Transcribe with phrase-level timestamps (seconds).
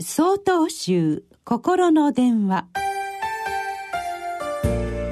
[0.00, 2.66] 総統集心の電話。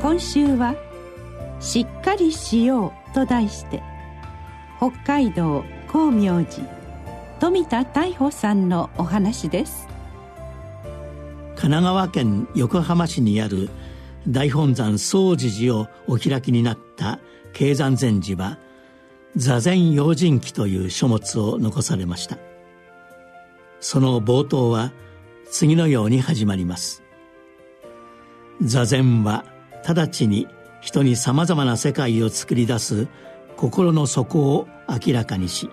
[0.02, 0.74] 今週は
[1.62, 3.80] 「しっかりしよう」と題して
[4.78, 6.66] 北海道光明寺
[7.38, 9.86] 富田大保さんのお話です。
[11.54, 13.70] 神奈川県横浜市にある
[14.26, 17.20] 大本山総持寺をお開きになった
[17.52, 18.58] 経山禅師は
[19.36, 22.51] 座禅用心記という書物を残されました。
[23.82, 24.92] その冒頭は
[25.50, 27.02] 次のように始まります。
[28.62, 29.44] 座禅は
[29.84, 30.46] 直ちに
[30.80, 33.08] 人にさまざまな世界を作り出す
[33.56, 35.68] 心の底を明らかにし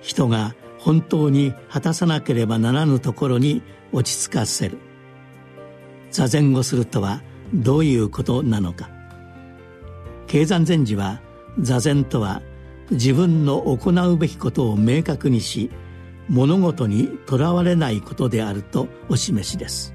[0.00, 3.62] 人が本当に果たさなければならぬところに
[3.92, 4.78] 落ち着かせる。
[6.12, 7.20] 座禅をするとは
[7.52, 8.88] どういうことなのか。
[10.28, 11.20] 経山禅師は
[11.58, 12.42] 座禅とは
[12.92, 15.70] 自分の行うべきことを明確にし
[16.28, 19.94] 物事にとらわれないことであるとお示しです。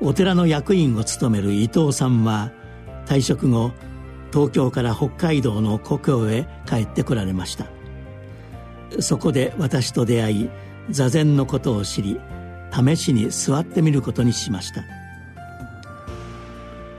[0.00, 2.52] お寺の役員を務める伊藤さんは
[3.06, 3.72] 退職後
[4.32, 7.66] 東京から北海道の故郷へ帰ってこられました。
[9.00, 10.50] そこで私と出会い
[10.88, 12.18] 座禅のことを知り
[12.72, 14.84] 試しに座ってみることにしました。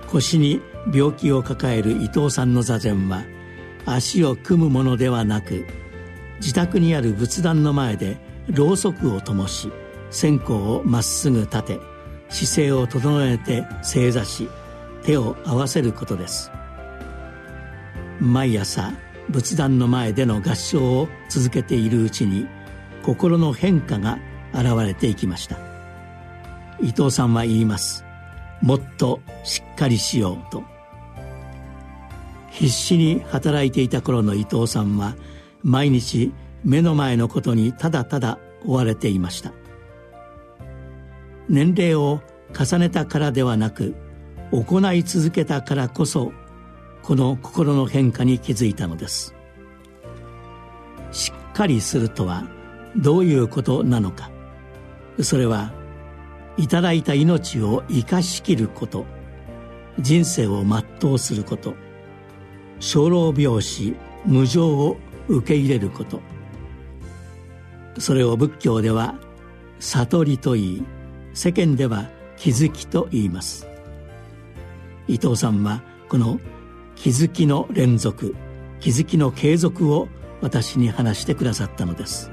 [0.08, 0.62] 腰に
[0.94, 3.24] 病気を抱える伊藤さんの座禅は
[3.86, 5.66] 足を組むものではなく
[6.42, 8.18] 自宅にある仏壇の前で
[8.50, 9.72] ろうそくを灯し
[10.10, 11.80] 線香をまっすぐ立て
[12.30, 14.50] 姿勢を整えて正座し
[15.04, 16.52] 手を合わせることです。
[18.20, 18.92] 毎朝
[19.30, 22.48] 仏壇の前での合唱を続けているうちに
[23.04, 24.20] 心の変化が
[24.54, 25.58] 現れていきました。
[26.82, 28.04] 伊藤さんは言います。
[28.62, 30.64] もっとしっかりしようと。
[32.50, 35.16] 必死に働いていた頃の伊藤さんは
[35.64, 39.54] 毎日目の前のことにただただ追われていました。
[41.50, 42.22] 年齢を
[42.58, 43.96] 重ねたからではなく
[44.52, 46.32] 行い続けたからこそ
[47.04, 49.34] この心の変化に気づいたのです。
[51.12, 52.44] しっかりするとは
[52.96, 54.30] どういうことなのか。
[55.22, 55.74] それは
[56.58, 59.06] いただいた命を生かしきること。
[60.00, 61.76] 人生を全うすること。
[62.80, 63.96] 生老病死
[64.26, 64.98] 無常を
[65.36, 66.22] 受け入れること。
[67.98, 69.16] それを仏教では
[69.80, 70.84] 悟りといい
[71.34, 73.68] 世間では気づきと言います。
[75.08, 76.40] 伊藤さんはこの
[76.96, 78.36] 気づきの連続
[78.80, 80.08] 気づきの継続を
[80.42, 82.32] 私に話してくださったのです。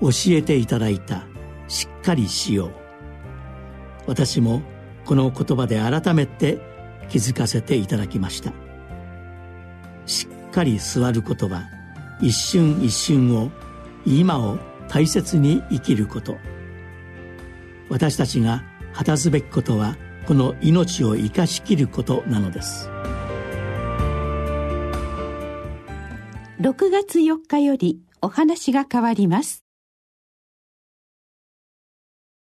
[0.00, 1.26] 教えていただいた
[1.66, 2.72] しっかりしよう。
[4.06, 4.62] 私も
[5.04, 6.58] この言葉で改めて
[7.08, 8.52] 気づかせていただきました。
[10.06, 11.68] しっかり座ることは
[12.20, 13.50] 一瞬一瞬を
[14.04, 16.36] 今を大切に生きること。
[17.88, 22.90] 私たちが果たすべきことはこの命を生かしきることなのです。
[26.60, 29.67] 6月4日よりお話が変わります。